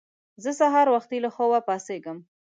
[0.43, 2.17] زه سهار وختي له خوبه پاڅېږم